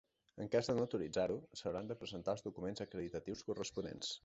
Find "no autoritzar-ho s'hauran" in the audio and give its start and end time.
0.79-1.91